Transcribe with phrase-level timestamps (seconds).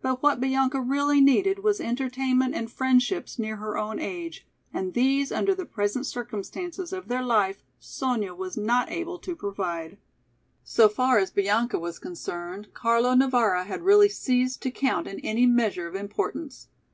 [0.00, 5.30] But what Bianca really needed was entertainment and friendships near her own age and these
[5.30, 9.98] under the present circumstances of their life, Sonya was not able to provide.
[10.64, 15.44] So far as Bianca was concerned, Carlo Navara had really ceased to count in any
[15.44, 16.68] measure of importance.